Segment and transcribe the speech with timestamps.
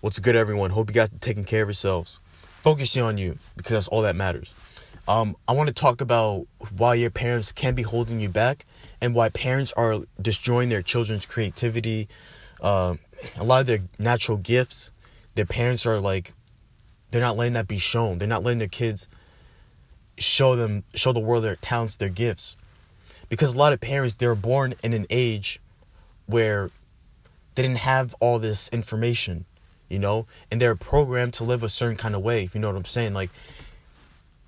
[0.00, 0.70] What's good, everyone?
[0.70, 2.20] Hope you guys are taking care of yourselves.
[2.62, 4.54] Focusing on you because that's all that matters.
[5.08, 8.64] Um, I want to talk about why your parents can be holding you back
[9.00, 12.08] and why parents are destroying their children's creativity,
[12.60, 12.94] uh,
[13.34, 14.92] a lot of their natural gifts.
[15.34, 16.32] Their parents are like,
[17.10, 18.18] they're not letting that be shown.
[18.18, 19.08] They're not letting their kids
[20.16, 22.56] show them, show the world their talents, their gifts.
[23.28, 25.60] Because a lot of parents, they're born in an age
[26.26, 26.70] where
[27.56, 29.44] they didn't have all this information
[29.88, 32.44] you know, and they're programmed to live a certain kind of way.
[32.44, 33.30] If you know what I'm saying, like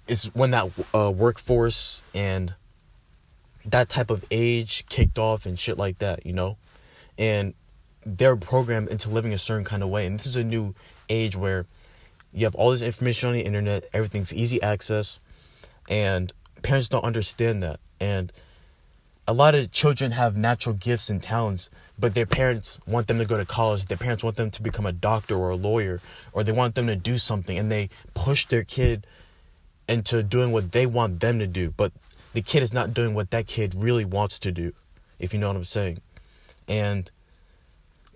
[0.07, 2.55] it's when that uh, workforce and
[3.65, 6.57] that type of age kicked off and shit like that, you know,
[7.19, 7.55] and
[8.05, 10.07] they're programmed into living a certain kind of way.
[10.07, 10.75] And this is a new
[11.09, 11.67] age where
[12.33, 15.20] you have all this information on the internet, everything's easy access,
[15.89, 17.81] and parents don't understand that.
[18.01, 18.33] And
[19.30, 23.25] a lot of children have natural gifts and talents, but their parents want them to
[23.25, 23.84] go to college.
[23.84, 26.01] Their parents want them to become a doctor or a lawyer,
[26.33, 29.06] or they want them to do something, and they push their kid
[29.89, 31.73] into doing what they want them to do.
[31.77, 31.92] But
[32.33, 34.73] the kid is not doing what that kid really wants to do,
[35.20, 36.01] if you know what I'm saying.
[36.67, 37.08] And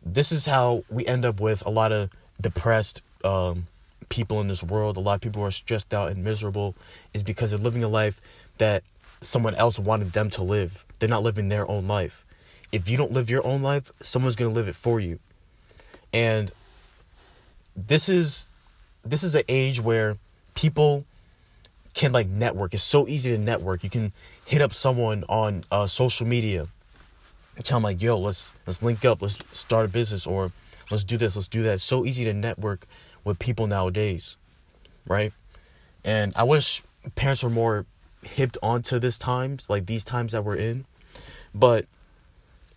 [0.04, 3.68] this is how we end up with a lot of depressed um,
[4.08, 4.96] people in this world.
[4.96, 6.74] A lot of people who are stressed out and miserable,
[7.12, 8.20] is because they're living a life
[8.58, 8.82] that
[9.20, 10.84] someone else wanted them to live.
[11.04, 12.24] They're not living their own life.
[12.72, 15.18] If you don't live your own life, someone's going to live it for you.
[16.14, 16.50] And
[17.76, 18.52] this is
[19.04, 20.16] this is an age where
[20.54, 21.04] people
[21.92, 22.72] can like network.
[22.72, 23.84] It's so easy to network.
[23.84, 24.14] You can
[24.46, 26.68] hit up someone on uh, social media
[27.56, 29.20] and tell them like, "Yo, let's let's link up.
[29.20, 30.52] Let's start a business or
[30.90, 31.36] let's do this.
[31.36, 32.86] Let's do that." It's so easy to network
[33.24, 34.38] with people nowadays,
[35.06, 35.34] right?
[36.02, 36.82] And I wish
[37.14, 37.84] parents were more
[38.22, 40.86] hipped onto this times, like these times that we're in.
[41.54, 41.86] But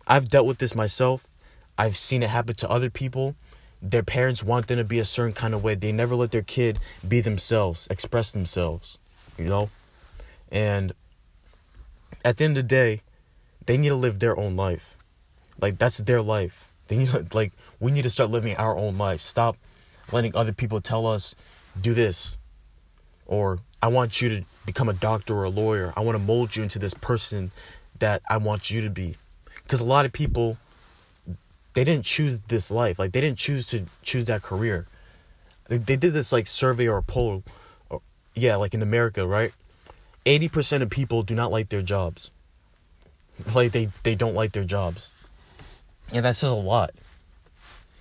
[0.05, 1.27] I've dealt with this myself.
[1.77, 3.35] I've seen it happen to other people.
[3.81, 5.75] Their parents want them to be a certain kind of way.
[5.75, 8.97] They never let their kid be themselves, express themselves,
[9.37, 9.69] you know?
[10.51, 10.93] And
[12.23, 13.01] at the end of the day,
[13.65, 14.97] they need to live their own life.
[15.59, 16.71] Like that's their life.
[16.87, 19.21] They need to, like we need to start living our own life.
[19.21, 19.57] Stop
[20.11, 21.35] letting other people tell us
[21.79, 22.37] do this
[23.27, 25.93] or I want you to become a doctor or a lawyer.
[25.95, 27.51] I want to mold you into this person
[27.99, 29.17] that I want you to be.
[29.63, 30.57] Because a lot of people,
[31.73, 32.99] they didn't choose this life.
[32.99, 34.87] Like, they didn't choose to choose that career.
[35.67, 37.43] They, did this, like, survey or poll.
[37.89, 38.01] Or,
[38.33, 39.53] yeah, like in America, right?
[40.25, 42.31] 80% of people do not like their jobs.
[43.53, 45.11] Like, they, they don't like their jobs.
[46.13, 46.91] And that says a lot.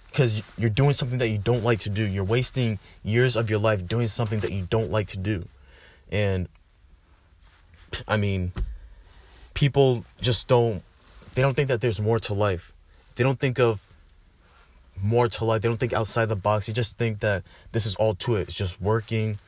[0.08, 2.02] Because you're doing something that you don't like to do.
[2.02, 5.46] You're wasting years of your life doing something that you don't like to do.
[6.10, 6.48] And
[8.06, 8.52] I mean,
[9.56, 10.82] people just don't
[11.34, 12.72] they don't think that there's more to life.
[13.16, 13.86] They don't think of
[15.02, 15.62] more to life.
[15.62, 16.66] They don't think outside the box.
[16.66, 18.42] They just think that this is all to it.
[18.48, 19.38] It's just working,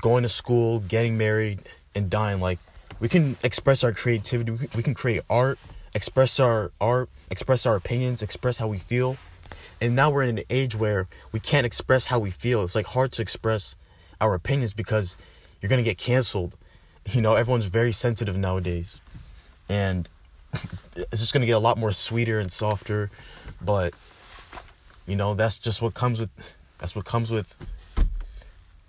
[0.00, 1.60] going to school, getting married,
[1.94, 2.40] and dying.
[2.40, 2.58] Like
[3.00, 4.52] we can express our creativity.
[4.74, 5.58] We can create art,
[5.94, 9.16] express our art, express our opinions, express how we feel.
[9.80, 12.62] And now we're in an age where we can't express how we feel.
[12.64, 13.76] It's like hard to express
[14.20, 15.16] our opinions because
[15.60, 16.54] you're gonna get canceled.
[17.04, 19.00] You know, everyone's very sensitive nowadays,
[19.68, 20.08] and
[20.96, 23.10] it's just gonna get a lot more sweeter and softer.
[23.60, 23.94] But
[25.06, 26.30] you know, that's just what comes with.
[26.78, 27.56] That's what comes with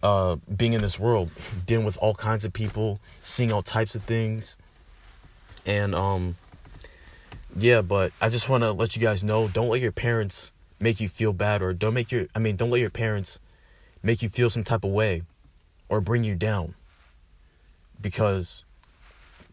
[0.03, 1.31] uh, being in this world,
[1.65, 4.57] dealing with all kinds of people, seeing all types of things,
[5.65, 6.37] and um,
[7.55, 7.81] yeah.
[7.81, 11.07] But I just want to let you guys know: don't let your parents make you
[11.07, 12.27] feel bad, or don't make your.
[12.35, 13.39] I mean, don't let your parents
[14.03, 15.23] make you feel some type of way
[15.89, 16.75] or bring you down
[17.99, 18.63] because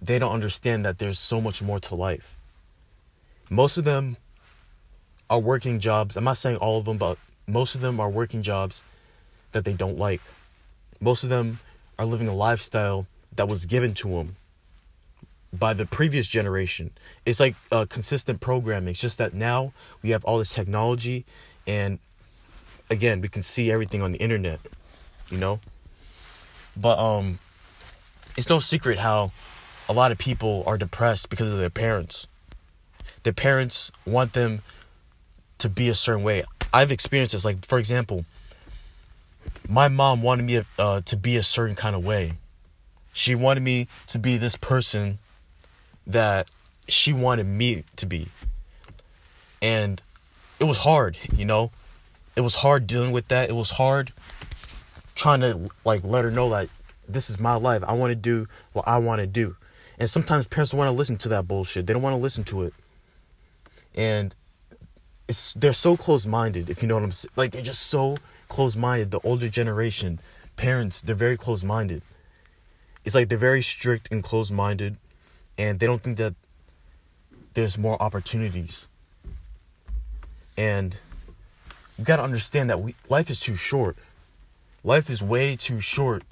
[0.06, 2.36] they don't understand that there's so much more to life.
[3.50, 4.16] Most of them
[5.30, 6.16] are working jobs.
[6.16, 8.82] I'm not saying all of them, but most of them are working jobs
[9.52, 10.20] that they don't like.
[11.00, 11.60] Most of them
[11.98, 13.06] are living a lifestyle
[13.36, 14.36] that was given to them
[15.52, 16.90] by the previous generation.
[17.24, 18.90] It's like uh, consistent programming.
[18.90, 19.72] It's just that now
[20.02, 21.24] we have all this technology,
[21.66, 21.98] and
[22.90, 24.60] again, we can see everything on the internet,
[25.30, 25.60] you know?
[26.76, 27.38] But um
[28.36, 29.30] it's no secret how
[29.88, 32.26] a lot of people are depressed because of their parents.
[33.22, 34.62] Their parents want them
[35.58, 36.44] to be a certain way.
[36.72, 38.24] I've experienced this like for example,
[39.68, 42.34] my mom wanted me uh, to be a certain kind of way.
[43.12, 45.18] She wanted me to be this person
[46.06, 46.50] that
[46.88, 48.28] she wanted me to be.
[49.62, 50.02] And
[50.58, 51.70] it was hard, you know?
[52.36, 53.48] It was hard dealing with that.
[53.48, 54.12] It was hard
[55.14, 56.68] trying to like let her know that
[57.08, 57.84] this is my life.
[57.86, 59.56] I want to do what I want to do.
[59.98, 61.86] And sometimes parents don't want to listen to that bullshit.
[61.86, 62.74] They don't want to listen to it.
[63.94, 64.34] And
[65.28, 68.18] it's they're so close-minded if you know what i'm saying like they're just so
[68.48, 70.20] close-minded the older generation
[70.56, 72.02] parents they're very close-minded
[73.06, 74.98] it's like they're very strict and close-minded
[75.56, 76.34] and they don't think that
[77.54, 78.86] there's more opportunities.
[80.56, 80.96] And
[81.98, 83.96] you got to understand that we, life is too short.
[84.82, 86.24] Life is way too short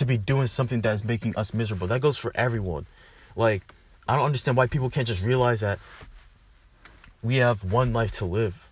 [0.00, 2.86] to be doing something that's making us miserable that goes for everyone
[3.36, 3.62] like
[4.08, 5.78] i don't understand why people can't just realize that
[7.22, 8.68] we have one life to live.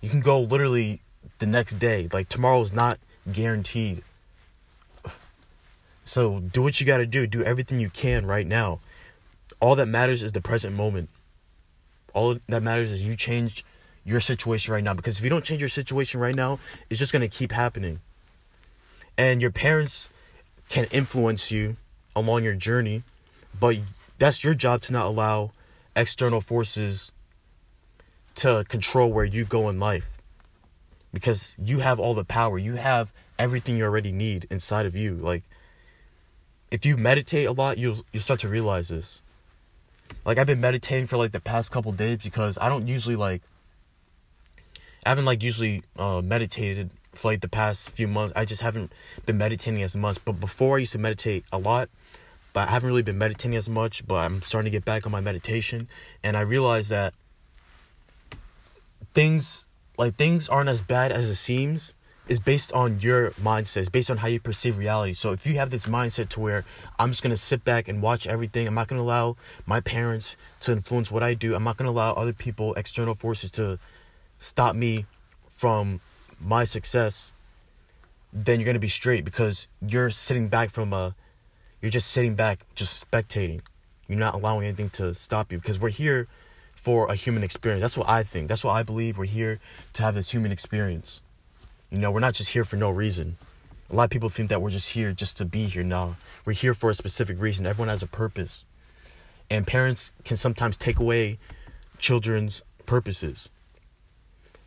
[0.00, 1.00] You can go literally
[1.38, 2.08] the next day.
[2.12, 2.98] Like tomorrow is not
[3.30, 4.02] guaranteed.
[6.04, 7.28] So do what you got to do.
[7.28, 8.80] Do everything you can right now.
[9.60, 11.10] All that matters is the present moment.
[12.12, 13.64] All that matters is you change
[14.04, 16.58] your situation right now because if you don't change your situation right now,
[16.90, 18.00] it's just going to keep happening.
[19.16, 20.08] And your parents
[20.68, 21.76] can influence you
[22.16, 23.02] along your journey,
[23.58, 23.76] but
[24.18, 25.52] that's your job to not allow
[25.94, 27.12] external forces
[28.36, 30.22] to control where you go in life
[31.12, 32.58] because you have all the power.
[32.58, 35.14] You have everything you already need inside of you.
[35.14, 35.42] Like
[36.72, 39.20] if you meditate a lot you'll you'll start to realize this.
[40.24, 43.42] Like i've been meditating for like the past couple days because i don't usually like
[45.04, 48.90] i haven't like usually uh meditated for like the past few months i just haven't
[49.26, 50.24] been meditating as much.
[50.24, 51.88] But before i used to meditate a lot
[52.52, 55.12] but I haven't really been meditating as much, but I'm starting to get back on
[55.12, 55.88] my meditation.
[56.22, 57.14] And I realized that
[59.14, 59.66] things
[59.98, 61.94] like things aren't as bad as it seems.
[62.28, 65.12] Is based on your mindset, based on how you perceive reality.
[65.12, 66.64] So if you have this mindset to where
[66.98, 69.36] I'm just gonna sit back and watch everything, I'm not gonna allow
[69.66, 73.50] my parents to influence what I do, I'm not gonna allow other people, external forces
[73.52, 73.80] to
[74.38, 75.06] stop me
[75.48, 76.00] from
[76.42, 77.32] my success,
[78.32, 81.14] then you're gonna be straight because you're sitting back from a
[81.80, 83.60] you're just sitting back, just spectating.
[84.08, 86.28] You're not allowing anything to stop you because we're here
[86.76, 87.80] for a human experience.
[87.80, 88.48] That's what I think.
[88.48, 89.18] That's what I believe.
[89.18, 89.58] We're here
[89.94, 91.20] to have this human experience.
[91.90, 93.36] You know, we're not just here for no reason.
[93.90, 95.82] A lot of people think that we're just here just to be here.
[95.82, 97.66] No, we're here for a specific reason.
[97.66, 98.64] Everyone has a purpose.
[99.50, 101.38] And parents can sometimes take away
[101.98, 103.48] children's purposes.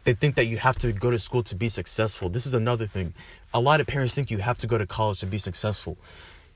[0.06, 2.30] They think that you have to go to school to be successful.
[2.30, 3.14] This is another thing.
[3.54, 5.98] A lot of parents think you have to go to college to be successful.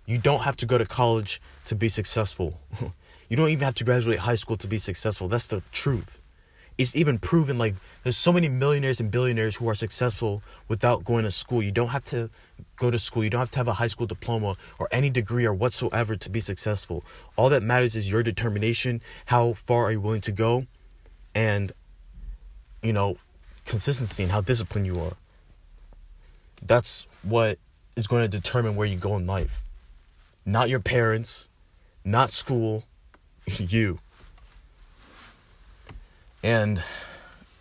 [0.06, 2.60] You don't have to go to college to be successful.
[3.30, 5.28] you don't even have to graduate high school to be successful.
[5.28, 6.22] That's the truth.
[6.78, 11.25] It's even proven like there's so many millionaires and billionaires who are successful without going
[11.25, 11.62] to school.
[11.62, 12.30] You don't have to
[12.78, 13.24] go to school.
[13.24, 16.30] You don't have to have a high school diploma or any degree or whatsoever to
[16.30, 17.04] be successful.
[17.36, 20.68] All that matters is your determination, how far are you willing to go,
[21.36, 21.74] and
[22.81, 23.18] you know,
[23.69, 25.13] consistency and how disciplined you are.
[26.62, 27.57] That's what
[27.95, 29.63] is going to determine where you go in life
[30.50, 31.48] not your parents,
[32.04, 32.83] not school,
[33.45, 34.00] you.
[36.44, 36.81] And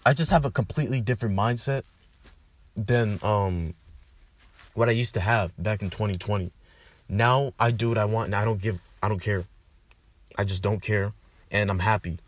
[0.07, 1.83] I just have a completely different mindset
[2.77, 3.75] than um
[4.75, 6.53] what I used to have back in 2020.
[7.09, 9.45] Now I do what I want and I don't give I don't care.
[10.37, 11.13] I just don't care
[11.51, 12.19] and I'm happy.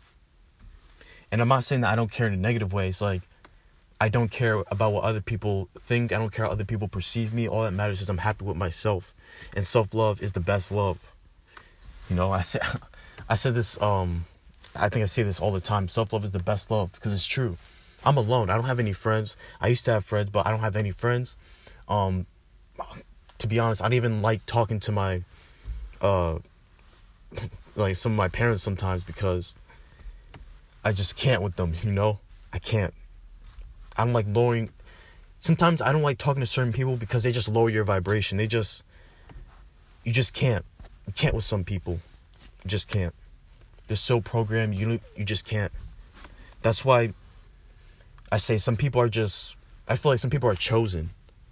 [1.31, 2.89] And I'm not saying that I don't care in a negative way.
[2.89, 3.21] It's like
[4.01, 6.11] I don't care about what other people think.
[6.11, 7.47] I don't care how other people perceive me.
[7.47, 9.13] All that matters is I'm happy with myself.
[9.55, 11.11] And self-love is the best love.
[12.09, 12.63] You know, I said
[13.29, 14.25] I said this um
[14.75, 15.87] I think I say this all the time.
[15.87, 17.57] Self-love is the best love because it's true.
[18.03, 18.49] I'm alone.
[18.49, 19.37] I don't have any friends.
[19.61, 21.35] I used to have friends, but I don't have any friends.
[21.87, 22.25] Um
[23.37, 25.21] to be honest, I don't even like talking to my
[26.01, 26.39] uh
[27.75, 29.53] like some of my parents sometimes because
[30.83, 32.17] I just can't with them, you know?
[32.51, 32.95] I can't.
[33.97, 34.69] I'm like lowering.
[35.39, 38.37] Sometimes I don't like talking to certain people because they just lower your vibration.
[38.37, 38.83] They just,
[40.03, 40.65] you just can't.
[41.07, 41.99] You can't with some people.
[42.63, 43.13] You just can't.
[43.87, 44.75] They're so programmed.
[44.75, 45.71] You you just can't.
[46.61, 47.13] That's why
[48.31, 49.55] I say some people are just.
[49.87, 51.09] I feel like some people are chosen.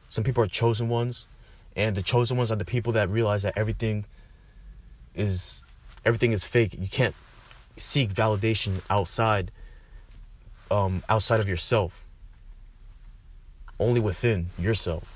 [0.09, 1.27] Some people are chosen ones,
[1.75, 4.05] and the chosen ones are the people that realize that everything
[5.15, 5.65] is
[6.05, 6.75] everything is fake.
[6.79, 7.15] You can't
[7.75, 9.51] seek validation outside
[10.69, 12.05] um outside of yourself
[13.79, 15.15] only within yourself.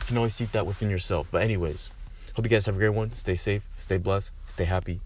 [0.00, 1.28] You can always seek that within yourself.
[1.30, 1.90] But anyways,
[2.34, 3.12] hope you guys have a great one.
[3.14, 5.00] Stay safe, stay blessed, stay happy.